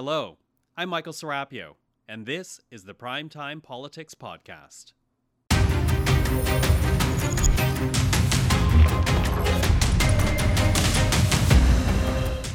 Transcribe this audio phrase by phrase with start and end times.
[0.00, 0.38] Hello,
[0.76, 1.74] I'm Michael Serapio,
[2.08, 4.92] and this is the Primetime Politics Podcast.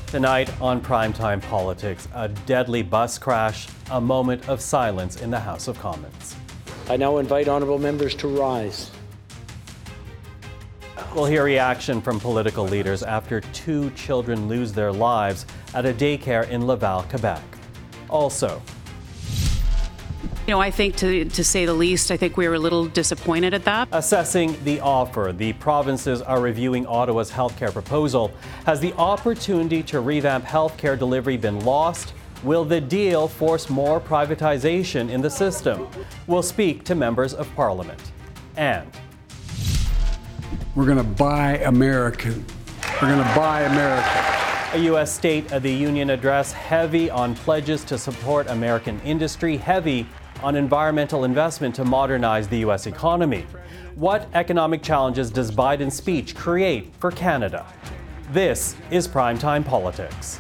[0.08, 5.68] Tonight on Primetime Politics, a deadly bus crash, a moment of silence in the House
[5.68, 6.38] of Commons.
[6.88, 8.90] I now invite honourable members to rise.
[11.14, 16.50] We'll hear reaction from political leaders after two children lose their lives at a daycare
[16.50, 17.42] in Laval, Quebec.
[18.10, 18.62] Also,
[20.46, 22.86] you know, I think to, to say the least, I think we were a little
[22.86, 23.88] disappointed at that.
[23.94, 28.30] Assessing the offer, the provinces are reviewing Ottawa's healthcare proposal.
[28.66, 32.14] Has the opportunity to revamp healthcare delivery been lost?
[32.44, 35.88] Will the deal force more privatization in the system?
[36.28, 38.02] We'll speak to members of parliament.
[38.58, 38.86] And
[40.76, 42.46] we're going to buy American.
[43.02, 44.53] We're going to buy America.
[44.74, 45.14] A U.S.
[45.14, 50.08] State of the Union address heavy on pledges to support American industry, heavy
[50.42, 52.88] on environmental investment to modernize the U.S.
[52.88, 53.46] economy.
[53.94, 57.68] What economic challenges does Biden's speech create for Canada?
[58.32, 60.40] This is Primetime Politics.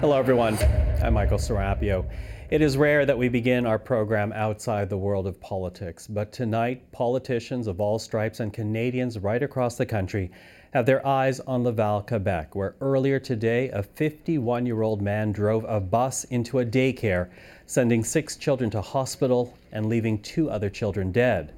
[0.00, 0.56] Hello, everyone.
[1.02, 2.06] I'm Michael Serapio.
[2.50, 6.92] It is rare that we begin our program outside the world of politics, but tonight,
[6.92, 10.30] politicians of all stripes and Canadians right across the country
[10.74, 15.64] have their eyes on Laval, Quebec, where earlier today a 51 year old man drove
[15.64, 17.30] a bus into a daycare,
[17.64, 21.54] sending six children to hospital and leaving two other children dead.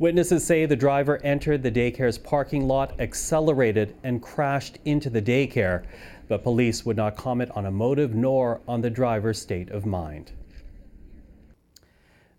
[0.00, 5.84] Witnesses say the driver entered the daycare's parking lot, accelerated, and crashed into the daycare,
[6.28, 10.32] but police would not comment on a motive nor on the driver's state of mind.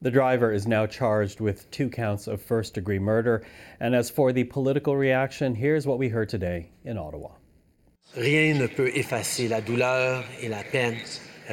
[0.01, 3.43] The driver is now charged with two counts of first degree murder.
[3.79, 7.31] And as for the political reaction, here's what we heard today in Ottawa.
[8.15, 10.97] Rien ne peut effacer la douleur et la peine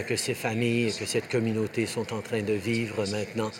[0.07, 3.51] que ces familles et que cette communauté sont en train de vivre maintenant.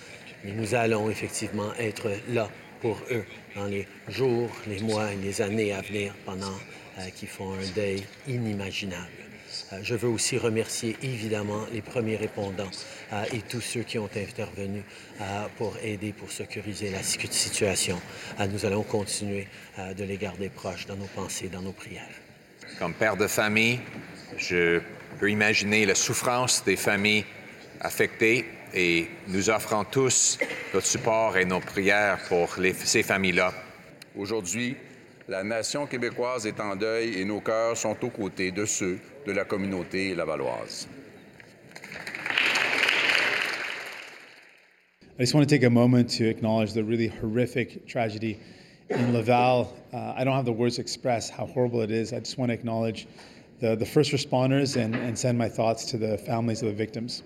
[0.45, 2.49] Mais nous allons effectivement être là
[2.81, 3.25] pour eux
[3.57, 6.59] dans les jours, les mois et les années à venir pendant
[6.99, 9.09] euh, qu'ils font un deuil inimaginable.
[9.73, 12.71] Euh, je veux aussi remercier évidemment les premiers répondants
[13.13, 14.83] euh, et tous ceux qui ont intervenu
[15.57, 18.01] pour aider, pour sécuriser la situation.
[18.51, 19.47] Nous allons continuer
[19.97, 22.03] de les garder proches dans nos pensées, dans nos prières.
[22.79, 23.79] Comme père de famille,
[24.37, 24.81] je
[25.21, 27.25] peux imaginer la souffrance des familles
[27.81, 30.39] affectées et nous offrons tous
[30.75, 33.53] notre support et nos prières pour ces familles-là.
[34.17, 34.77] Aujourd'hui,
[35.29, 39.33] la nation québécoise est en deuil et nos cœurs sont aux côtés de ceux de
[39.33, 40.89] la communauté lavalloise.
[45.19, 48.39] I just want to take a moment to acknowledge the really horrific tragedy
[48.91, 49.73] in Laval.
[49.93, 52.13] Uh, I don't have the words to express how horrible it is.
[52.13, 53.07] I just want to acknowledge
[53.61, 57.23] the, the first responders and, and send my thoughts to the families of the victims.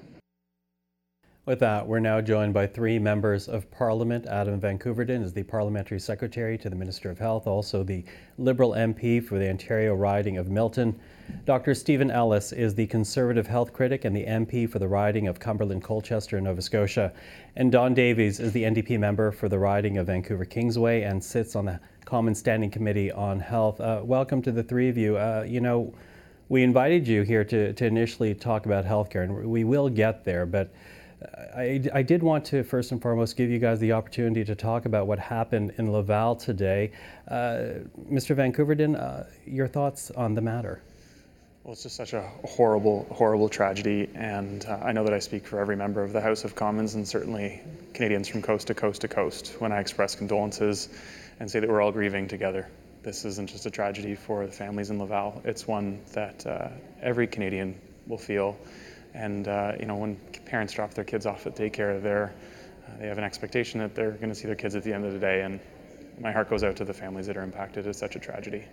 [1.47, 4.27] With that, we're now joined by three members of Parliament.
[4.27, 8.05] Adam Van Koeverden is the Parliamentary Secretary to the Minister of Health, also the
[8.37, 10.99] Liberal MP for the Ontario riding of Milton.
[11.45, 11.73] Dr.
[11.73, 15.85] Stephen Ellis is the Conservative health critic and the MP for the riding of Cumberland
[15.85, 17.13] Colchester in Nova Scotia.
[17.55, 21.55] And Don Davies is the NDP member for the riding of Vancouver Kingsway and sits
[21.55, 23.81] on the Common Standing Committee on Health.
[23.81, 25.17] Uh, welcome to the three of you.
[25.17, 25.95] Uh, you know,
[26.49, 30.45] we invited you here to, to initially talk about healthcare, and we will get there,
[30.45, 30.73] but
[31.23, 34.85] I, I, did want to first and foremost give you guys the opportunity to talk
[34.85, 36.93] about what happened in Laval today.
[37.27, 38.37] Uh, Mr.
[38.37, 40.83] Van Koeverden, uh, your thoughts on the matter?
[41.65, 45.47] Well, it's just such a horrible, horrible tragedy, and uh, I know that I speak
[45.47, 47.63] for every member of the House of Commons and certainly
[47.95, 50.91] Canadians from coast to coast to coast when I express condolences
[51.41, 52.69] and say that we're all grieving together.
[53.03, 56.69] This isn't just a tragedy for the families in Laval, it's one that uh,
[57.01, 57.75] every Canadian
[58.07, 58.57] will feel
[59.17, 62.35] and uh, you know, when parents drop their kids off at daycare, they're,
[62.87, 65.05] uh, they have an expectation that they're going to see their kids at the end
[65.05, 65.43] of the day.
[65.43, 65.59] And
[66.21, 67.87] my heart goes out to the families that are impacted.
[67.87, 68.65] It's such a tragedy.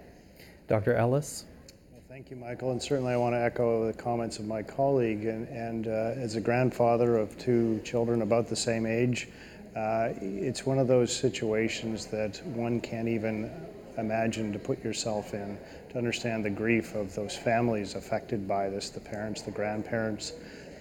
[0.68, 0.96] Dr.
[0.96, 1.46] Ellis.
[1.92, 2.72] Well, thank you, Michael.
[2.72, 5.26] And certainly I want to echo the comments of my colleague.
[5.26, 9.30] And, and uh, as a grandfather of two children about the same age,
[9.78, 13.50] uh, it's one of those situations that one can't even
[13.98, 15.58] imagine to put yourself in
[15.94, 20.34] to understand the grief of those families affected by this the parents, the grandparents,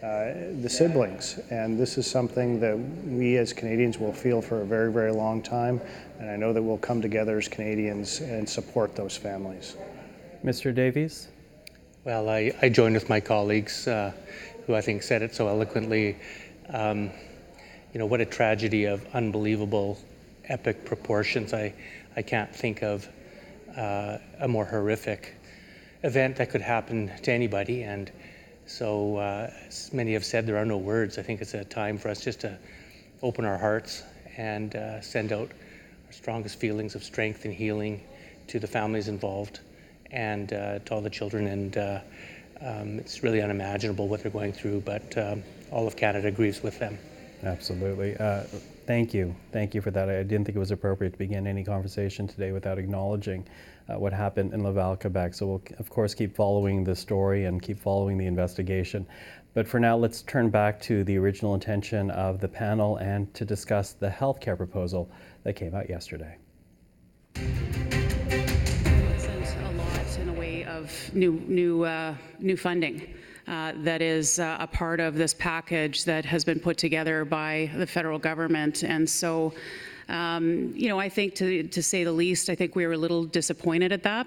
[0.02, 1.38] uh, the siblings.
[1.50, 5.42] And this is something that we as Canadians will feel for a very, very long
[5.42, 5.80] time.
[6.18, 9.76] And I know that we'll come together as Canadians and support those families.
[10.42, 10.74] Mr.
[10.74, 11.28] Davies?
[12.04, 14.12] Well, I, I join with my colleagues uh,
[14.66, 16.16] who I think said it so eloquently.
[16.70, 17.10] Um,
[17.92, 19.98] you know, what a tragedy of unbelievable,
[20.48, 21.52] epic proportions.
[21.52, 21.74] I,
[22.16, 23.08] I can't think of
[23.76, 25.34] uh, a more horrific
[26.02, 27.82] event that could happen to anybody.
[27.82, 28.10] And
[28.66, 31.18] so, uh, as many have said, there are no words.
[31.18, 32.58] I think it's a time for us just to
[33.22, 34.02] open our hearts
[34.36, 35.50] and uh, send out
[36.06, 38.02] our strongest feelings of strength and healing
[38.48, 39.60] to the families involved
[40.10, 41.46] and uh, to all the children.
[41.46, 42.00] And uh,
[42.60, 46.78] um, it's really unimaginable what they're going through, but um, all of Canada agrees with
[46.78, 46.98] them.
[47.42, 48.16] Absolutely.
[48.86, 49.34] Thank you.
[49.52, 50.08] Thank you for that.
[50.08, 53.46] I didn't think it was appropriate to begin any conversation today without acknowledging
[53.88, 55.34] uh, what happened in Laval, Quebec.
[55.34, 59.06] So we'll, of course, keep following the story and keep following the investigation.
[59.54, 63.44] But for now, let's turn back to the original intention of the panel and to
[63.44, 65.10] discuss the healthcare proposal
[65.44, 66.36] that came out yesterday.
[67.36, 67.52] Isn't
[69.64, 73.14] a lot in a way of new new uh, new funding.
[73.48, 77.68] Uh, that is uh, a part of this package that has been put together by
[77.76, 78.84] the federal government.
[78.84, 79.52] And so,
[80.08, 82.98] um, you know, I think to, to say the least, I think we were a
[82.98, 84.26] little disappointed at that.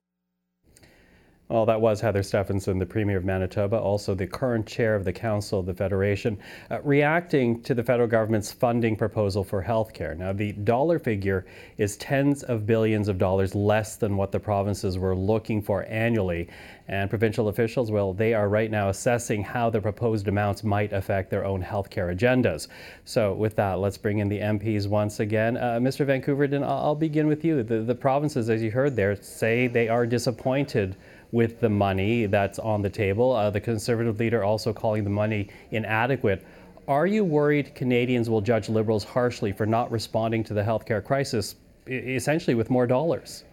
[1.47, 5.13] Well, that was Heather Stefanson, the Premier of Manitoba, also the current chair of the
[5.13, 6.39] Council of the Federation,
[6.71, 10.17] uh, reacting to the federal government's funding proposal for healthcare.
[10.17, 11.45] Now, the dollar figure
[11.77, 16.49] is tens of billions of dollars less than what the provinces were looking for annually.
[16.87, 21.29] And provincial officials, well, they are right now assessing how the proposed amounts might affect
[21.29, 22.69] their own healthcare agendas.
[23.03, 25.57] So, with that, let's bring in the MPs once again.
[25.57, 26.07] Uh, Mr.
[26.07, 27.61] Van Koeverden, I'll begin with you.
[27.61, 30.95] The, the provinces, as you heard there, say they are disappointed
[31.31, 33.31] with the money that's on the table.
[33.33, 36.45] Uh, the Conservative leader also calling the money inadequate.
[36.87, 41.55] Are you worried Canadians will judge Liberals harshly for not responding to the healthcare crisis,
[41.87, 43.43] essentially with more dollars?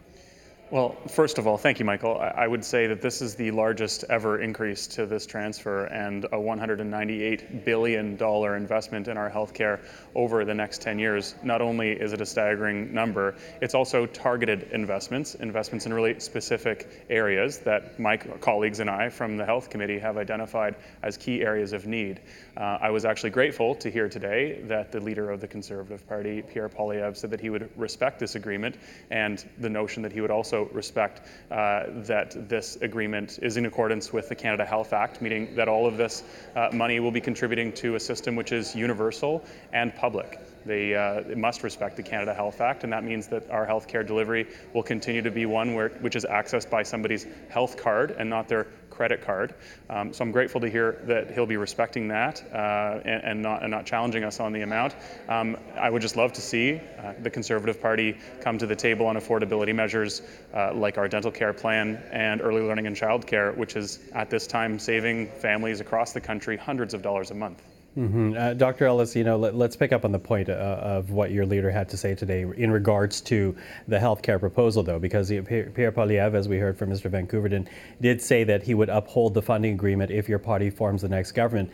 [0.73, 2.19] Well, first of all, thank you, Michael.
[2.19, 6.39] I would say that this is the largest ever increase to this transfer and a
[6.39, 9.81] $198 billion investment in our healthcare
[10.15, 11.35] over the next 10 years.
[11.43, 17.05] Not only is it a staggering number, it's also targeted investments, investments in really specific
[17.11, 21.75] areas that my colleagues and I from the Health Committee have identified as key areas
[21.75, 22.23] of need.
[22.57, 26.41] Uh, I was actually grateful to hear today that the leader of the Conservative Party,
[26.41, 28.77] Pierre Poilievre, said that he would respect this agreement
[29.11, 34.13] and the notion that he would also respect uh, that this agreement is in accordance
[34.13, 36.23] with the Canada Health Act, meaning that all of this
[36.57, 40.39] uh, money will be contributing to a system which is universal and public.
[40.65, 44.47] They, uh, must respect the Canada Health Act, and that means that our healthcare delivery
[44.73, 48.49] will continue to be one where, which is accessed by somebody's health card and not
[48.49, 48.69] their
[49.03, 49.53] credit card.
[49.91, 53.63] Um, so I'm grateful to hear that he'll be respecting that uh, and, and, not,
[53.63, 54.95] and not challenging us on the amount.
[55.29, 59.07] Um, I would just love to see uh, the Conservative Party come to the table
[59.07, 60.23] on affordability measures
[60.55, 64.47] uh, like our dental care plan and early learning and childcare, which is at this
[64.47, 67.61] time saving families across the country hundreds of dollars a month.
[67.97, 68.35] Mm-hmm.
[68.39, 68.87] Uh, Dr.
[68.87, 71.71] Ellis, you know, let, us pick up on the point uh, of what your leader
[71.71, 73.55] had to say today in regards to
[73.87, 77.11] the healthcare proposal, though, because Pierre Poilievre, as we heard from Mr.
[77.11, 77.69] Van Koeverden,
[78.01, 81.33] did say that he would uphold the funding agreement if your party forms the next
[81.33, 81.71] government.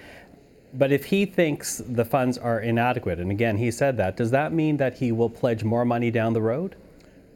[0.75, 4.53] But if he thinks the funds are inadequate, and again, he said that, does that
[4.53, 6.75] mean that he will pledge more money down the road?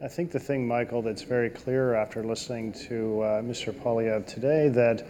[0.03, 3.71] I think the thing, Michael, that's very clear after listening to uh, Mr.
[3.71, 5.07] Poilievre today that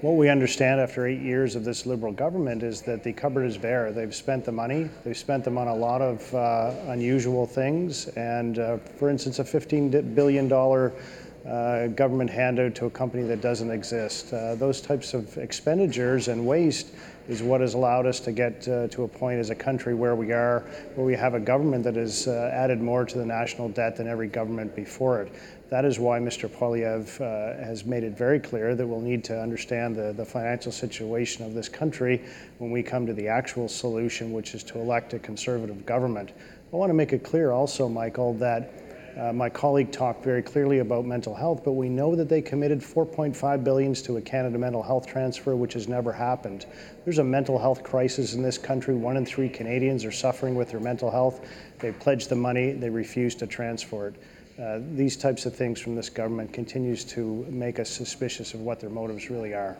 [0.00, 3.56] what we understand after eight years of this Liberal government is that the cupboard is
[3.56, 3.92] bare.
[3.92, 4.90] They've spent the money.
[5.04, 8.08] They've spent them on a lot of uh, unusual things.
[8.08, 13.70] And uh, for instance, a $15 billion uh, government handout to a company that doesn't
[13.70, 14.32] exist.
[14.32, 16.94] Uh, those types of expenditures and waste
[17.28, 20.14] is what has allowed us to get uh, to a point as a country where
[20.14, 20.60] we are,
[20.94, 24.06] where we have a government that has uh, added more to the national debt than
[24.06, 25.32] every government before it.
[25.70, 26.48] That is why Mr.
[26.48, 30.70] Poilievre uh, has made it very clear that we'll need to understand the, the financial
[30.70, 32.22] situation of this country
[32.58, 36.32] when we come to the actual solution, which is to elect a conservative government.
[36.72, 38.83] I want to make it clear also, Michael, that
[39.16, 42.80] uh, my colleague talked very clearly about mental health, but we know that they committed
[42.80, 46.66] 4.5 billions to a Canada mental health transfer, which has never happened.
[47.04, 48.94] There's a mental health crisis in this country.
[48.94, 51.46] One in three Canadians are suffering with their mental health.
[51.78, 54.14] They pledged the money, they refused to transfer it.
[54.60, 58.80] Uh, these types of things from this government continues to make us suspicious of what
[58.80, 59.76] their motives really are.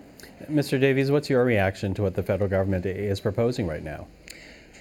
[0.51, 0.81] Mr.
[0.81, 4.07] Davies, what's your reaction to what the federal government is proposing right now?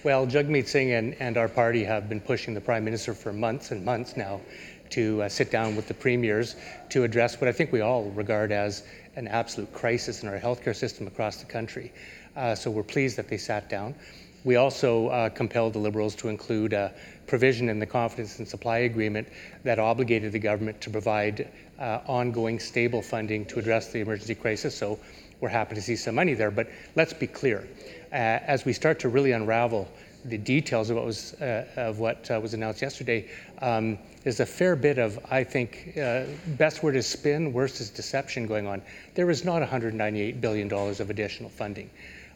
[0.03, 3.72] Well, Jagmeet Singh and, and our party have been pushing the Prime Minister for months
[3.72, 4.41] and months now
[4.89, 6.57] to uh, sit down with the premiers
[6.89, 8.83] to address what I think we all regard as
[9.15, 11.93] an absolute crisis in our healthcare system across the country.
[12.36, 13.95] Uh, so we're pleased that they sat down.
[14.43, 16.93] We also uh, compelled the Liberals to include a
[17.25, 19.29] provision in the confidence and supply agreement
[19.63, 21.48] that obligated the government to provide
[21.79, 24.77] uh, ongoing stable funding to address the emergency crisis.
[24.77, 25.00] So
[25.39, 26.51] we're happy to see some money there.
[26.51, 27.65] But let's be clear
[28.13, 29.88] as we start to really unravel
[30.25, 33.29] the details of what was uh, of what uh, was announced yesterday,
[33.62, 36.24] um, there's a fair bit of, I think, uh,
[36.58, 38.82] best word is spin, worst is deception going on.
[39.15, 41.89] There is not 198 billion dollars of additional funding.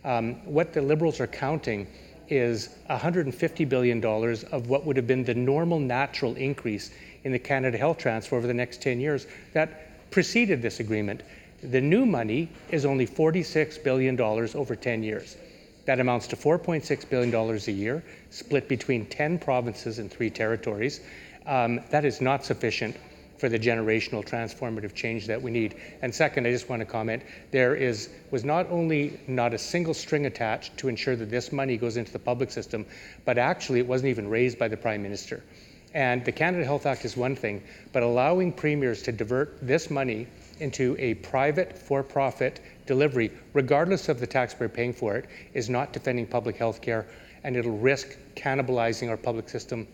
[0.04, 1.88] Um, what the Liberals are counting
[2.30, 6.92] is 150 billion dollars of what would have been the normal natural increase
[7.24, 11.24] in the Canada Health Transfer over the next 10 years that preceded this agreement.
[11.64, 15.38] The new money is only $46 billion over 10 years.
[15.88, 21.00] That amounts to $4.6 billion a year, split between 10 provinces and three territories.
[21.46, 22.98] Um, that is not sufficient
[23.38, 25.76] for the generational transformative change that we need.
[26.02, 29.94] And second, I just want to comment, there is was not only not a single
[29.94, 32.86] string attached to ensure that this money goes into the public system,
[33.24, 35.42] but actually it wasn't even raised by the Prime Minister.
[35.94, 37.64] And the Canada Health Act is one thing,
[37.94, 40.28] but allowing premiers to divert this money
[40.60, 45.94] into a private for profit delivery, regardless of the taxpayer paying for it, is not
[45.94, 47.06] defending public health care
[47.44, 49.88] and it'll risk cannibalizing our public system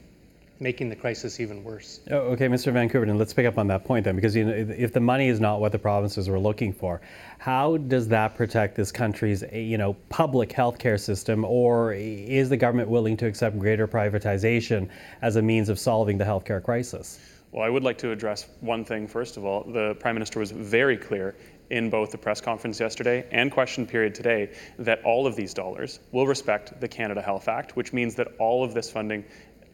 [0.59, 1.99] making the crisis even worse.
[2.09, 2.71] Oh, okay, Mr.
[2.71, 5.27] Vancouver, Koeverden, let's pick up on that point then, because you know, if the money
[5.27, 7.01] is not what the provinces were looking for,
[7.37, 12.57] how does that protect this country's you know public health care system, or is the
[12.57, 14.87] government willing to accept greater privatization
[15.21, 17.19] as a means of solving the health care crisis?
[17.53, 19.63] Well, I would like to address one thing first of all.
[19.63, 21.35] The Prime Minister was very clear
[21.69, 25.99] in both the press conference yesterday and question period today that all of these dollars
[26.11, 29.23] will respect the Canada Health Act, which means that all of this funding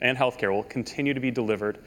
[0.02, 1.80] and healthcare will continue to be delivered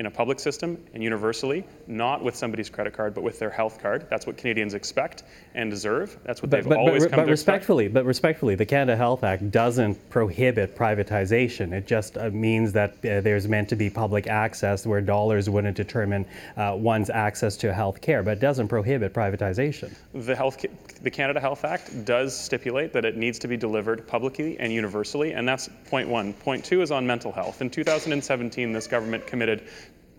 [0.00, 3.78] in a public system and universally, not with somebody's credit card, but with their health
[3.82, 4.06] card.
[4.08, 6.18] That's what Canadians expect and deserve.
[6.24, 7.94] That's what but, they've but, always but, come but to respectfully, expect.
[7.94, 11.72] But respectfully, the Canada Health Act doesn't prohibit privatization.
[11.72, 15.76] It just uh, means that uh, there's meant to be public access where dollars wouldn't
[15.76, 16.24] determine
[16.56, 19.92] uh, one's access to health care, but it doesn't prohibit privatization.
[20.14, 20.64] The, health,
[21.02, 25.32] the Canada Health Act does stipulate that it needs to be delivered publicly and universally,
[25.32, 26.32] and that's point one.
[26.32, 27.60] Point two is on mental health.
[27.60, 29.68] In 2017, this government committed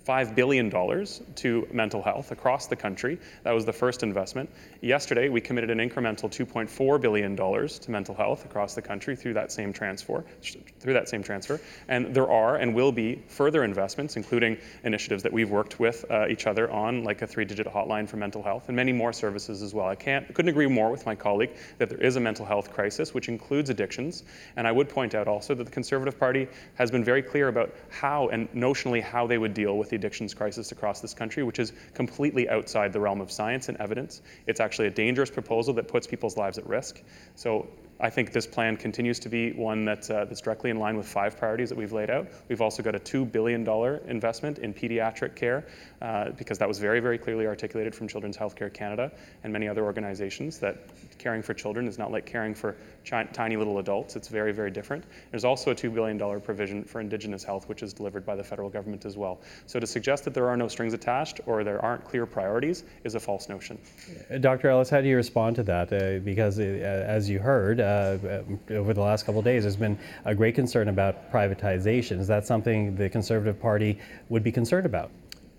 [0.05, 0.69] $5 billion
[1.35, 3.19] to mental health across the country.
[3.43, 4.49] That was the first investment.
[4.81, 9.51] Yesterday, we committed an incremental $2.4 billion to mental health across the country through that
[9.51, 10.23] same transfer.
[10.79, 15.31] Through that same transfer, and there are and will be further investments, including initiatives that
[15.31, 18.75] we've worked with uh, each other on, like a three-digit hotline for mental health, and
[18.75, 19.87] many more services as well.
[19.87, 23.13] I can't, couldn't agree more with my colleague that there is a mental health crisis,
[23.13, 24.23] which includes addictions.
[24.55, 27.73] And I would point out also that the Conservative Party has been very clear about
[27.89, 31.59] how and notionally how they would deal with the addictions crisis across this country, which
[31.59, 34.23] is completely outside the realm of science and evidence.
[34.47, 37.03] It's actually a dangerous proposal that puts people's lives at risk.
[37.35, 37.67] So
[37.99, 41.07] I think this plan continues to be one that's, uh, that's directly in line with
[41.07, 42.27] five priorities that we've laid out.
[42.47, 43.67] We've also got a $2 billion
[44.07, 45.67] investment in pediatric care
[46.01, 49.11] uh, because that was very, very clearly articulated from Children's Healthcare Canada
[49.43, 50.77] and many other organizations that
[51.19, 52.75] caring for children is not like caring for
[53.07, 54.15] chi- tiny little adults.
[54.15, 55.03] It's very, very different.
[55.29, 58.69] There's also a $2 billion provision for Indigenous health, which is delivered by the federal
[58.69, 59.41] government as well.
[59.67, 63.15] So to suggest that there are no strings attached or there aren't clear priorities is
[63.15, 63.77] a false notion.
[64.39, 64.69] Dr.
[64.69, 65.93] Ellis, how do you respond to that?
[65.93, 68.17] Uh, because uh, as you heard, uh,
[68.71, 72.19] over the last couple of days, there's been a great concern about privatization.
[72.19, 75.11] Is that something the Conservative Party would be concerned about?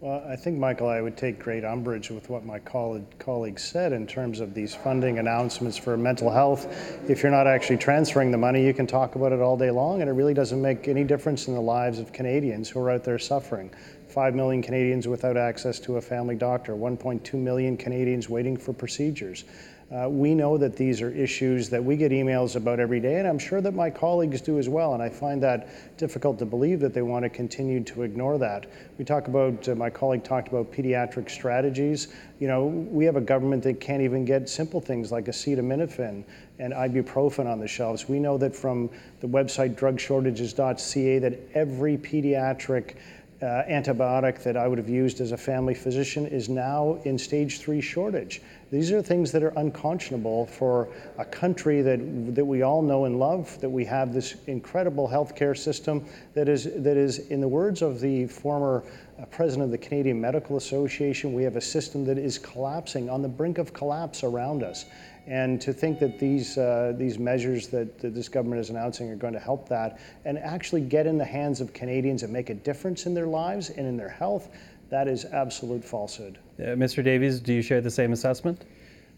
[0.03, 4.05] Well, I think, Michael, I would take great umbrage with what my colleague, said in
[4.05, 6.67] terms of these funding announcements for mental health.
[7.09, 10.01] If you're not actually transferring the money, you can talk about it all day long,
[10.01, 13.05] and it really doesn't make any difference in the lives of Canadians who are out
[13.05, 13.71] there suffering.
[14.09, 19.45] 5 million Canadians without access to a family doctor, 1.2 million Canadians waiting for procedures.
[19.93, 23.29] Uh, we know that these are issues that we get emails about every day, and
[23.29, 24.95] I'm sure that my colleagues do as well.
[24.95, 25.69] And I find that
[25.99, 28.65] difficult to believe that they want to continue to ignore that.
[28.97, 32.09] We talk about, uh, my colleague talked about pediatric strategies.
[32.39, 36.25] You know, we have a government that can't even get simple things like acetaminophen
[36.59, 38.09] and ibuprofen on the shelves.
[38.09, 38.89] We know that from
[39.21, 42.95] the website drugshortages.ca that every pediatric
[43.43, 47.59] uh, antibiotic that I would have used as a family physician is now in stage
[47.61, 48.41] three shortage.
[48.71, 53.19] These are things that are unconscionable for a country that, that we all know and
[53.19, 57.83] love, that we have this incredible healthcare system that is, that is, in the words
[57.83, 58.85] of the former
[59.21, 63.23] uh, president of the Canadian Medical Association, we have a system that is collapsing, on
[63.23, 64.87] the brink of collapse around us.
[65.27, 69.17] And to think that these, uh, these measures that, that, this government is announcing are
[69.17, 72.55] going to help that and actually get in the hands of Canadians and make a
[72.55, 74.49] difference in their lives and in their health,
[74.91, 76.39] that is absolute falsehood.
[76.59, 77.05] Uh, Mr.
[77.05, 78.63] Davies, do you share the same assessment?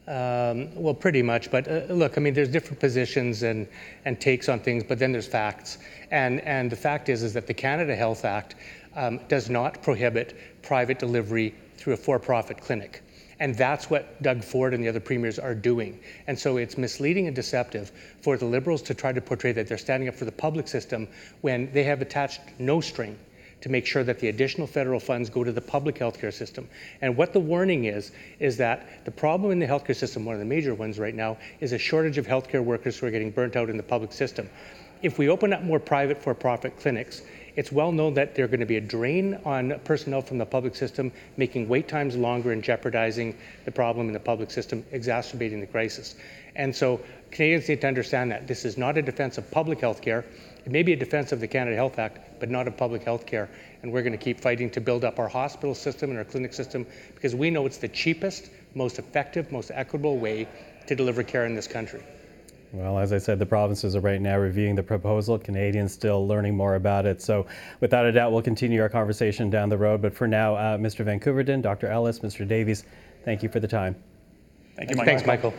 [0.07, 1.51] Um, well, pretty much.
[1.51, 3.67] But uh, look, I mean, there's different positions and,
[4.05, 5.79] and takes on things, but then there's facts.
[6.11, 8.57] And, and the fact is, is that the Canada Health Act
[8.95, 13.03] um, does not prohibit private delivery through a for profit clinic.
[13.41, 16.01] And that's what Doug Ford and the other premiers are doing.
[16.27, 19.79] And so it's misleading and deceptive for the Liberals to try to portray that they're
[19.79, 21.09] standing up for the public system
[21.41, 23.19] when they have attached no string
[23.65, 26.69] to make sure that the additional federal funds go to the public healthcare system.
[27.01, 30.39] And what the warning is, is that the problem in the healthcare system, one of
[30.39, 33.57] the major ones right now, is a shortage of healthcare workers who are getting burnt
[33.57, 34.51] out in the public system.
[35.01, 37.23] If we open up more private for profit clinics,
[37.57, 40.75] it's well known that they're going to be a drain on personnel from the public
[40.75, 45.67] system, making wait times longer and jeopardizing the problem in the public system, exacerbating the
[45.67, 46.17] crisis.
[46.57, 50.01] And so Canadians need to understand that this is not a defense of public health
[50.01, 50.25] care.
[50.65, 53.27] It may be a defense of the Canada Health Act, but not of public health
[53.27, 53.49] care.
[53.83, 56.55] And we're going to keep fighting to build up our hospital system and our clinic
[56.55, 60.49] system because we know it's the cheapest, most effective, most equitable way
[60.87, 62.03] to deliver care in this country.
[62.75, 65.39] Well, as I said, the provinces are right now reviewing the proposal.
[65.39, 67.23] Canadians still learning more about it.
[67.23, 67.47] So,
[67.79, 70.03] without a doubt, we'll continue our conversation down the road.
[70.03, 71.05] But for now, uh, Mr.
[71.05, 71.87] Van Koeverden, Dr.
[71.87, 72.47] Ellis, Mr.
[72.47, 72.85] Davies,
[73.25, 73.95] thank you for the time.
[74.75, 75.13] Thank you, Michael.
[75.13, 75.55] Thanks, Michael.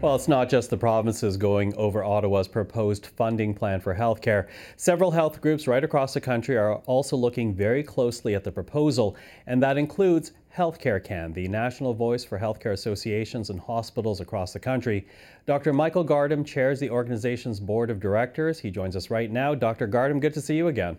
[0.00, 4.46] Well, it's not just the provinces going over Ottawa's proposed funding plan for healthcare.
[4.76, 9.16] Several health groups right across the country are also looking very closely at the proposal,
[9.48, 15.04] and that includes HealthCareCAN, the national voice for healthcare associations and hospitals across the country.
[15.46, 15.72] Dr.
[15.72, 18.60] Michael Gardam chairs the organization's board of directors.
[18.60, 19.52] He joins us right now.
[19.52, 19.88] Dr.
[19.88, 20.96] Gardam, good to see you again.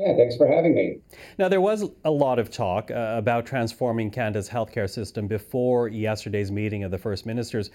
[0.00, 0.96] Yeah, thanks for having me.
[1.38, 6.50] Now, there was a lot of talk uh, about transforming Canada's healthcare system before yesterday's
[6.50, 7.70] meeting of the First Ministers.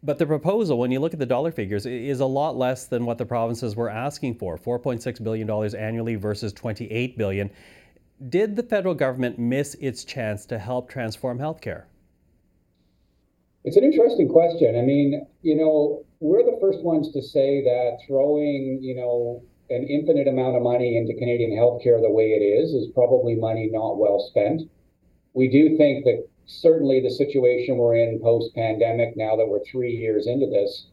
[0.00, 3.04] But the proposal, when you look at the dollar figures, is a lot less than
[3.04, 7.50] what the provinces were asking for $4.6 billion annually versus $28 billion.
[8.28, 11.86] Did the federal government miss its chance to help transform healthcare?
[13.64, 14.78] It's an interesting question.
[14.78, 19.84] I mean, you know, we're the first ones to say that throwing, you know, an
[19.84, 23.98] infinite amount of money into Canadian healthcare the way it is is probably money not
[23.98, 24.62] well spent.
[25.34, 29.92] We do think that certainly the situation we're in post pandemic, now that we're three
[29.92, 30.86] years into this,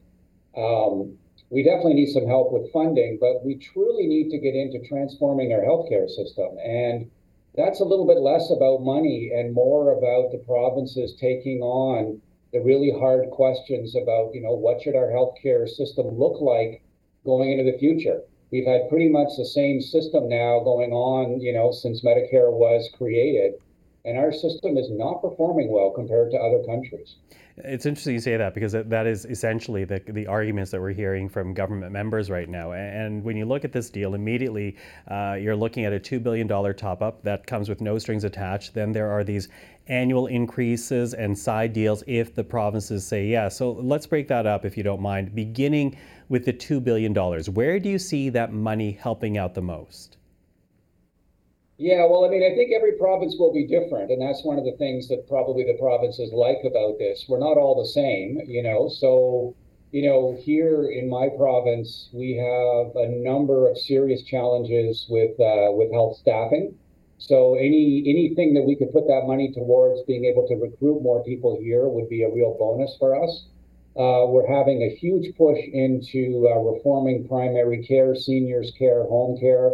[0.58, 1.18] um,
[1.50, 5.54] we definitely need some help with funding, but we truly need to get into transforming
[5.54, 6.58] our healthcare system.
[6.58, 7.10] And
[7.56, 12.20] that's a little bit less about money and more about the provinces taking on
[12.52, 16.84] the really hard questions about, you know, what should our healthcare system look like
[17.24, 18.22] going into the future?
[18.54, 22.88] We've had pretty much the same system now going on, you know, since Medicare was
[22.96, 23.54] created.
[24.06, 27.16] And our system is not performing well compared to other countries.
[27.58, 31.30] It's interesting you say that because that is essentially the, the arguments that we're hearing
[31.30, 32.74] from government members right now.
[32.74, 34.76] And when you look at this deal, immediately
[35.08, 38.74] uh, you're looking at a $2 billion top up that comes with no strings attached.
[38.74, 39.50] Then there are these
[39.88, 43.58] annual increases and side deals if the provinces say yes.
[43.58, 45.36] So let's break that up if you don't mind.
[45.36, 45.98] Beginning
[46.30, 47.14] with the $2 billion,
[47.54, 50.18] where do you see that money helping out the most?
[51.78, 54.64] Yeah, well, I mean, I think every province will be different, and that's one of
[54.64, 57.26] the things that probably the provinces like about this.
[57.28, 58.88] We're not all the same, you know.
[58.88, 59.56] So,
[59.92, 65.72] you know, here in my province, we have a number of serious challenges with uh,
[65.74, 66.78] with health staffing.
[67.26, 71.24] So any anything that we could put that money towards being able to recruit more
[71.24, 73.46] people here would be a real bonus for us.
[73.96, 79.72] Uh, we're having a huge push into uh, reforming primary care, seniors care, home care.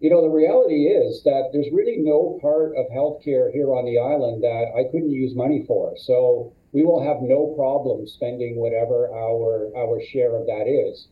[0.00, 3.98] You know, the reality is that there's really no part of healthcare here on the
[3.98, 5.96] island that I couldn't use money for.
[5.96, 11.08] So we will have no problem spending whatever our our share of that is.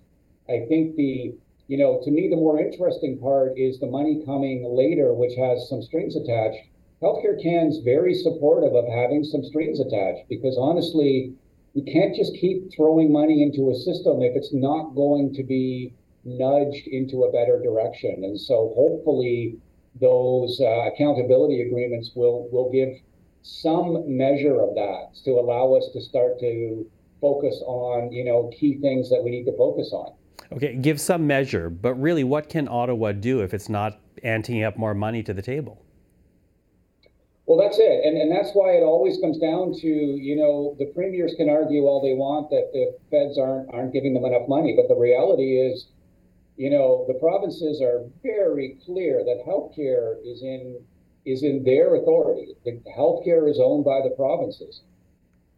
[0.51, 1.35] I think the
[1.69, 5.69] you know, to me, the more interesting part is the money coming later, which has
[5.69, 6.63] some strings attached.
[7.03, 11.35] HealthCareCAN's very supportive of having some strings attached because honestly,
[11.75, 15.93] you can't just keep throwing money into a system if it's not going to be
[16.25, 18.25] nudged into a better direction.
[18.25, 19.59] And so hopefully
[20.01, 22.89] those uh, accountability agreements will, will give
[23.43, 26.87] some measure of that to allow us to start to
[27.21, 30.16] focus on, you know, key things that we need to focus on.
[30.53, 34.77] Okay, give some measure, but really, what can Ottawa do if it's not anteing up
[34.77, 35.83] more money to the table?
[37.47, 38.05] Well, that's it.
[38.05, 41.87] And, and that's why it always comes down to, you know, the premiers can argue
[41.87, 44.75] all they want that the feds aren't, aren't giving them enough money.
[44.77, 45.87] But the reality is,
[46.57, 50.83] you know, the provinces are very clear that healthcare is in
[51.25, 52.55] is in their authority.
[52.65, 54.83] The healthcare is owned by the provinces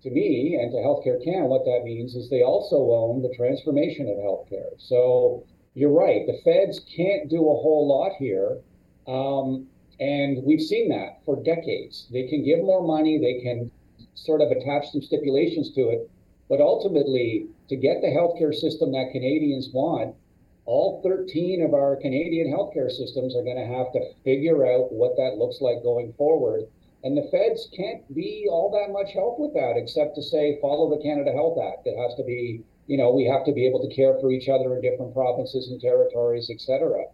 [0.02, 4.16] to me and to HealthCareCAN, what that means is they also own the transformation of
[4.16, 4.70] healthcare.
[4.78, 8.58] So you're right, the feds can't do a whole lot here.
[9.06, 9.66] Um,
[10.00, 12.06] and we've seen that for decades.
[12.12, 13.70] They can give more money, they can
[14.14, 16.10] sort of attach some stipulations to it.
[16.48, 20.14] But ultimately, to get the healthcare system that Canadians want,
[20.64, 25.16] all 13 of our Canadian healthcare systems are going to have to figure out what
[25.16, 26.64] that looks like going forward.
[27.04, 30.90] And the feds can't be all that much help with that, except to say, follow
[30.90, 31.86] the Canada Health Act.
[31.86, 34.48] It has to be, you know, we have to be able to care for each
[34.48, 37.04] other in different provinces and territories, et cetera.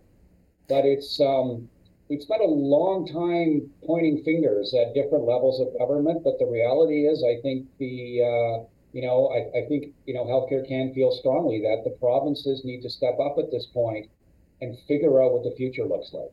[0.69, 1.69] But it's, um,
[2.09, 6.25] we've spent a long time pointing fingers at different levels of government.
[6.25, 10.25] But the reality is, I think the, uh, you know, I, I think, you know,
[10.25, 14.09] healthcare can feel strongly that the provinces need to step up at this point
[14.63, 16.33] and figure out what the future looks like.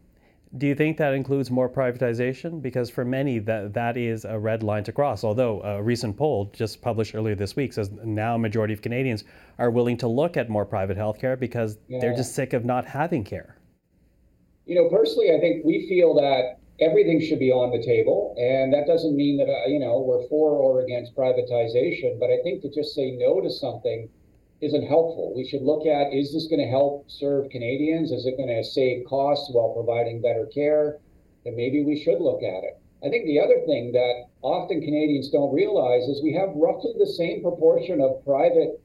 [0.58, 2.62] Do you think that includes more privatization?
[2.62, 5.24] Because for many, that that is a red line to cross.
[5.24, 9.24] Although a recent poll just published earlier this week says now a majority of Canadians
[9.60, 12.00] are willing to look at more private healthcare because yeah.
[12.02, 13.58] they're just sick of not having care.
[14.66, 18.36] You know, personally, I think we feel that everything should be on the table.
[18.38, 22.42] And that doesn't mean that, uh, you know, we're for or against privatization, but I
[22.44, 24.10] think to just say no to something
[24.62, 25.34] isn't helpful.
[25.36, 28.12] We should look at is this going to help serve Canadians?
[28.12, 31.00] Is it going to save costs while providing better care?
[31.44, 32.80] Then maybe we should look at it.
[33.04, 37.08] I think the other thing that often Canadians don't realize is we have roughly the
[37.08, 38.80] same proportion of private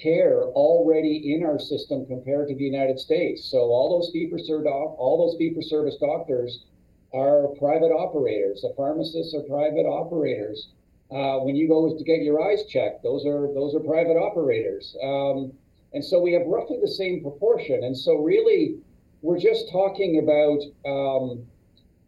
[0.00, 3.50] care already in our system compared to the United States.
[3.50, 6.64] So all those fee for service all those fee for service doctors
[7.12, 8.62] are private operators.
[8.62, 10.68] The pharmacists are private operators.
[11.10, 14.96] Uh, when you go to get your eyes checked, those are those are private operators.
[15.02, 15.52] Um,
[15.92, 17.84] and so we have roughly the same proportion.
[17.84, 18.76] And so really,
[19.22, 21.46] we're just talking about um,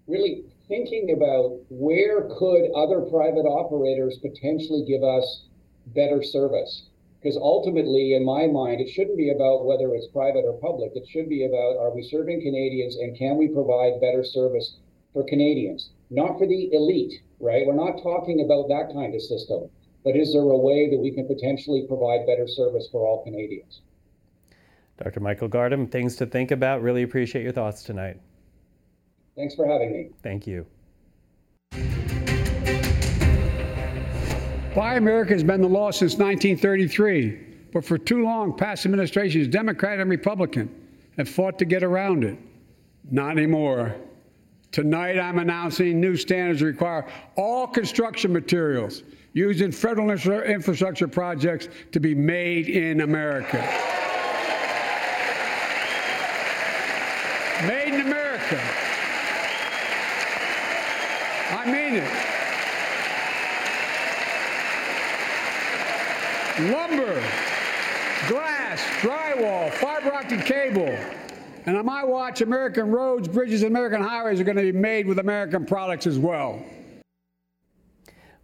[0.07, 5.45] really thinking about where could other private operators potentially give us
[5.95, 6.85] better service.
[7.21, 10.93] Because ultimately, in my mind, it shouldn't be about whether it's private or public.
[10.95, 14.77] It should be about are we serving Canadians and can we provide better service
[15.13, 17.67] for Canadians, not for the elite, right?
[17.67, 19.69] We're not talking about that kind of system,
[20.05, 23.83] but is there a way that we can potentially provide better service for all Canadians?
[25.03, 25.21] Dr.
[25.21, 26.83] Michael Gardam, things to think about.
[26.83, 28.21] Really appreciate your thoughts tonight.
[29.37, 30.11] Thanks for having me.
[30.23, 30.67] Thank you.
[34.75, 40.01] Buy America has been the law since 1933, but for too long, past administrations, Democrat
[40.01, 40.69] and Republican,
[41.17, 42.39] have fought to get around it.
[43.11, 43.95] Not anymore.
[44.71, 49.03] Tonight, I'm announcing new standards require all construction materials
[49.33, 53.57] used in federal infrastructure projects to be made in America.
[57.67, 58.61] Made in America.
[61.51, 62.09] I mean it.
[66.73, 67.23] Lumber,
[68.29, 70.99] glass, drywall, fiber optic cable,
[71.69, 75.07] and on my watch, American roads, bridges, and American highways are going to be made
[75.07, 76.65] with American products as well.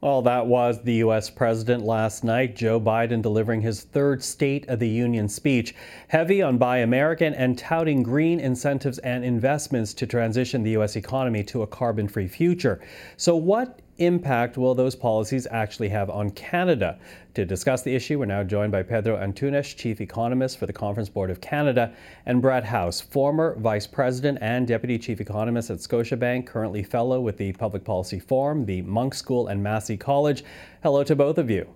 [0.03, 1.31] Well, that was the U.S.
[1.31, 5.75] president last night, Joe Biden delivering his third State of the Union speech,
[6.09, 10.95] heavy on Buy American and touting green incentives and investments to transition the U.S.
[10.95, 12.83] economy to a carbon free future.
[13.17, 16.99] So, what impact will those policies actually have on Canada?
[17.35, 21.09] To discuss the issue, we're now joined by Pedro Antunes, Chief Economist for the Conference
[21.09, 21.93] Board of Canada,
[22.27, 27.37] and Brett House, former Vice President and Deputy Chief Economist at Scotiabank, currently Fellow with
[27.37, 30.45] the Public Policy Forum, the Munk School, and Massey College.
[30.83, 31.69] Hello to both of you.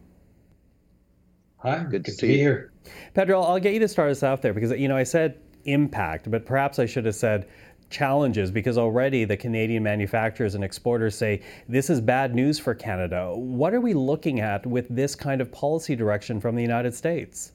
[1.59, 2.73] Hi, good, good to, to be here.
[3.15, 6.31] Pedro, I'll get you to start us off there because, you know, I said impact,
[6.31, 7.49] but perhaps I should have said
[7.91, 13.33] challenges because already the Canadian manufacturers and exporters say this is bad news for Canada.
[13.35, 17.53] What are we looking at with this kind of policy direction from the United States?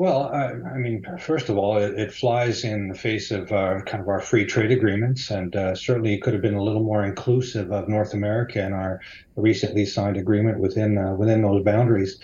[0.00, 3.82] Well, I, I mean, first of all, it, it, flies in the face of uh,
[3.82, 6.82] kind of our free trade agreements, and uh, certainly it could have been a little
[6.82, 9.00] more inclusive of North America in our
[9.36, 12.18] recently signed agreement within uh, within those boundaries.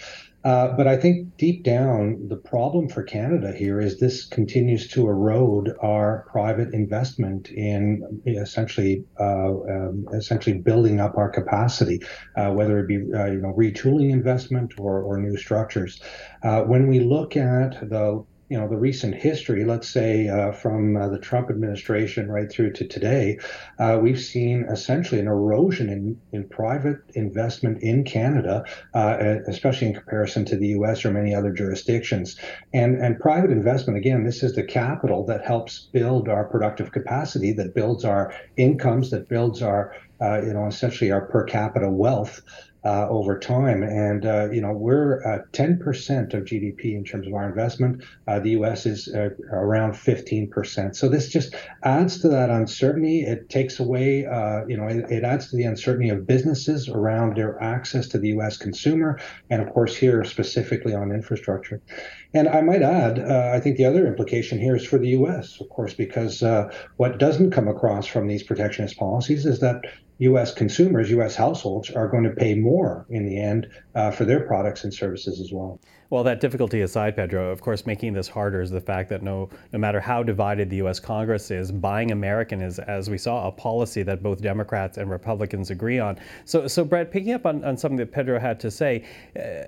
[0.47, 5.09] Uh, but I think deep down, the problem for Canada here is this continues to
[5.09, 12.01] erode our private investment in essentially uh, um, essentially building up our capacity,
[12.37, 16.01] uh, whether it be uh, you know retooling investment or, or new structures.
[16.45, 20.97] Uh, when we look at the you know the recent history, let's say uh, from
[20.97, 23.39] uh, the Trump administration right through to today,
[23.79, 29.17] uh, we've seen essentially an erosion in, in private investment in Canada, uh,
[29.49, 31.05] especially in comparison to the U.S.
[31.05, 32.39] or many other jurisdictions.
[32.73, 37.53] And and private investment again, this is the capital that helps build our productive capacity,
[37.55, 42.43] that builds our incomes, that builds our uh, you know essentially our per capita wealth.
[42.87, 43.83] uh, over time.
[43.83, 48.05] And, uh, you know, we're at 10% of GDP in terms of our investment.
[48.29, 50.95] Uh, the US is uh, around 15%.
[50.95, 53.23] So this just adds to that uncertainty.
[53.23, 57.37] It takes away, uh, you know, it, it, adds to the uncertainty of businesses around
[57.37, 59.19] their access to the US consumer.
[59.51, 61.81] And of course, here specifically on infrastructure.
[62.35, 65.69] And I might add, I think the other implication here is for the US, of
[65.71, 66.45] course, because
[66.99, 69.83] what doesn't come across from these protectionist policies is that
[70.19, 70.55] U.S.
[70.55, 71.37] consumers, U.S.
[71.37, 75.41] households are going to pay more in the end uh, for their products and services
[75.41, 75.79] as well.
[76.09, 79.51] Well, that difficulty aside, Pedro, of course, making this harder is the fact that no,
[79.73, 81.01] no matter how divided the U.S.
[81.01, 85.71] Congress is, buying American is, as we saw, a policy that both Democrats and Republicans
[85.71, 86.19] agree on.
[86.45, 89.05] So, so Brett, picking up on, on something that Pedro had to say,
[89.37, 89.65] uh,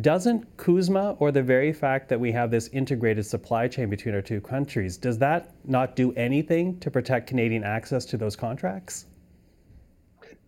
[0.00, 4.22] doesn't CUSMA or the very fact that we have this integrated supply chain between our
[4.22, 9.06] two countries, does that not do anything to protect Canadian access to those contracts?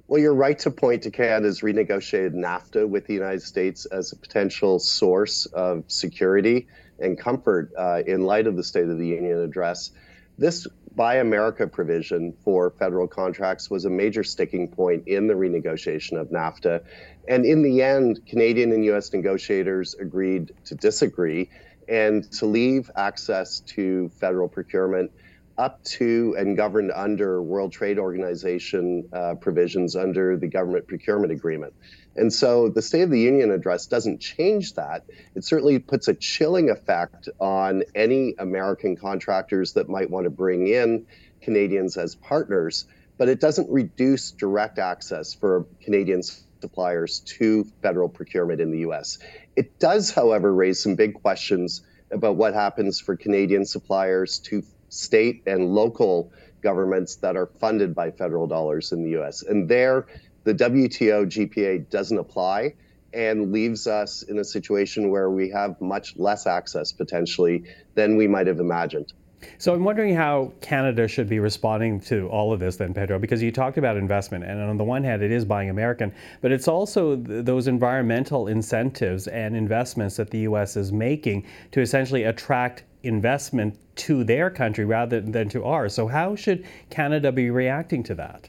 [0.09, 4.17] Well, you're right to point to Canada's renegotiated NAFTA with the United States as a
[4.17, 6.69] potential source of security
[7.01, 9.91] and comfort uh, in light of the State of the Union address.
[10.39, 16.21] This Buy America provision for federal contracts was a major sticking point in the renegotiation
[16.21, 16.85] of NAFTA.
[17.27, 21.51] And in the end, Canadian and US negotiators agreed to disagree
[21.89, 25.11] and to leave access to federal procurement
[25.59, 31.73] up to and governed under World Trade Organization uh, provisions under the government procurement agreement.
[32.17, 35.05] And so the State of the Union address doesn't change that.
[35.35, 40.67] It certainly puts a chilling effect on any American contractors that might want to bring
[40.67, 41.07] in
[41.41, 42.87] Canadians as partners,
[43.19, 46.23] but it doesn't reduce direct access for Canadian
[46.61, 49.19] suppliers to federal procurement in the US.
[49.57, 55.43] It does, however, raise some big questions about what happens for Canadian suppliers to state
[55.47, 59.43] and local governments that are funded by federal dollars in the US.
[59.43, 60.07] And there,
[60.45, 62.75] the WTO GPA doesn't apply
[63.13, 68.27] and leaves us in a situation where we have much less access potentially than we
[68.27, 69.13] might have imagined.
[69.59, 73.43] So I'm wondering how Canada should be responding to all of this then, Pedro, because
[73.43, 76.69] you talked about investment, and on the one hand, it is buying American, but it's
[76.69, 80.77] also th- those environmental incentives and investments that the U.S.
[80.77, 85.95] is making to essentially attract investment to their country rather than to ours.
[85.95, 88.49] So how should Canada be reacting to that?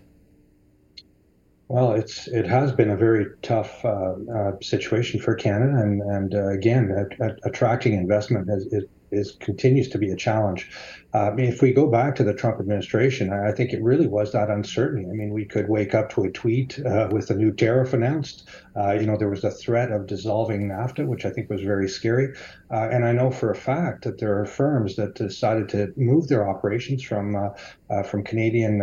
[1.70, 6.34] Well, it's it has been a very tough uh, uh, situation for Canada, and and
[6.34, 7.10] uh, again,
[7.44, 10.72] attracting investment is, is continues to be a challenge.
[11.14, 14.08] Uh, I mean, if we go back to the Trump administration, I think it really
[14.08, 15.10] was that uncertainty.
[15.10, 18.48] I mean, we could wake up to a tweet uh, with a new tariff announced.
[18.76, 21.88] Uh, you know, there was a threat of dissolving NAFTA, which I think was very
[21.88, 22.36] scary.
[22.70, 26.28] Uh, and I know for a fact that there are firms that decided to move
[26.28, 27.50] their operations from uh,
[27.90, 28.82] uh, from Canadian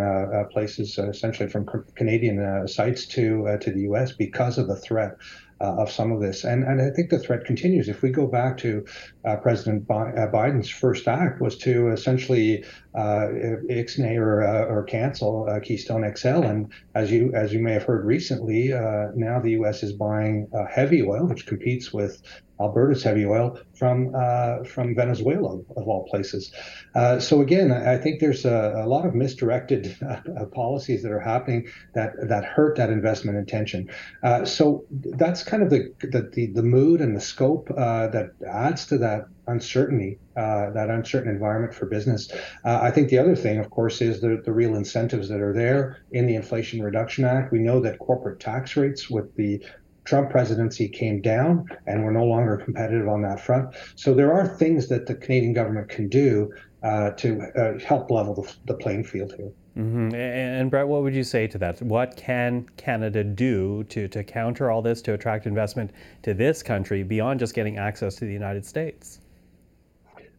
[0.51, 4.13] places, essentially from Canadian sites to to the U.S.
[4.13, 5.17] because of the threat
[5.61, 6.45] uh, of some of this.
[6.45, 7.89] And, and I think the threat continues.
[7.89, 8.85] If we go back to
[9.25, 12.65] uh, President Bi- uh, Biden's first act was to essentially
[12.95, 13.29] uh,
[13.69, 16.43] ixnay or, uh, or cancel uh, Keystone XL.
[16.43, 19.83] And as you as you may have heard recently, now the U.S.
[19.83, 22.23] is buying heavy oil, which competes with
[22.61, 26.53] Alberta's heavy oil from uh, from Venezuela, of all places.
[26.95, 31.21] Uh, so again, I think there's a, a lot of misdirected uh, policies that are
[31.21, 33.91] happening that that hurt that investment intention.
[34.23, 38.87] Uh, so that's kind of the, the the, mood and the scope uh, that adds
[38.87, 42.31] to that uncertainty, uh, that uncertain environment for business.
[42.65, 45.99] I think the other thing, of course, is the, the real incentives that are there
[46.13, 47.53] in the Inflation Reduction Act.
[47.53, 49.63] We know that corporate tax rates with the
[50.05, 53.75] Trump presidency came down and we're no longer competitive on that front.
[53.97, 56.53] So there are things that the Canadian government can do
[56.83, 59.51] uh, to uh, help level the, the, playing field here.
[59.79, 60.15] Mm-hmm.
[60.15, 61.81] And Brett, what would you say to that?
[61.81, 67.03] What can Canada do to, to counter all this, to attract investment to this country
[67.03, 69.21] beyond just getting access to the United States?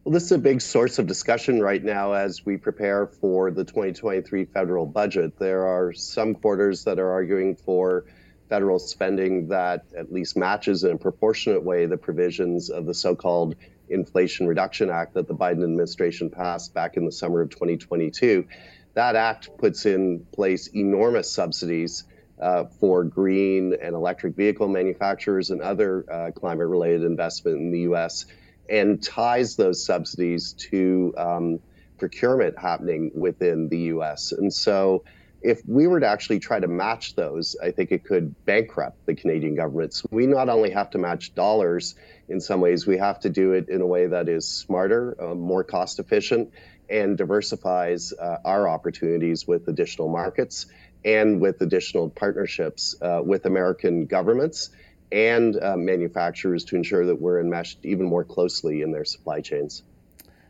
[0.06, 3.64] Well, this is a big source of discussion right now as we prepare for the
[3.64, 5.36] 2023 federal budget.
[5.36, 8.04] There are some quarters that are arguing for
[8.48, 13.56] federal spending that at least matches in a proportionate way the provisions of the so-called
[13.88, 18.46] Inflation Reduction Act that the Biden administration passed back in the summer of 2022.
[18.94, 22.04] That act puts in place enormous subsidies
[22.40, 27.80] uh, for green and electric vehicle manufacturers and other uh, climate related investment in the
[27.92, 28.24] US
[28.70, 31.58] and ties those subsidies to um,
[31.98, 34.32] procurement happening within the US.
[34.32, 35.04] And so
[35.42, 39.14] if we were to actually try to match those, I think it could bankrupt the
[39.14, 39.94] Canadian government.
[39.94, 41.94] So we not only have to match dollars
[42.28, 45.34] in some ways, we have to do it in a way that is smarter, uh,
[45.34, 46.50] more cost efficient,
[46.88, 50.66] and diversifies uh, our opportunities with additional markets.
[51.04, 54.70] and with additional partnerships uh, with American governments
[55.12, 59.82] and uh, manufacturers to ensure that we're enmeshed even more closely in their supply chains.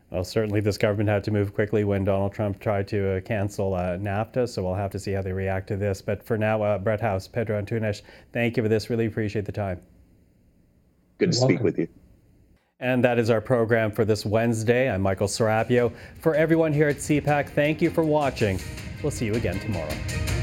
[0.09, 3.73] Well, certainly this government had to move quickly when Donald Trump tried to uh, cancel
[3.73, 6.01] uh, NAFTA, so we'll have to see how they react to this.
[6.01, 8.89] But for now, uh, Brett House, Pedro Antunes, thank you for this.
[8.89, 9.81] Really appreciate the time.
[11.17, 11.87] Good to speak with you.
[12.79, 14.89] And that is our program for this Wednesday.
[14.89, 15.91] I'm Michael Serapio.
[16.19, 18.59] For everyone here at CPAC, thank you for watching.
[19.01, 20.36] We'll see you again tomorrow.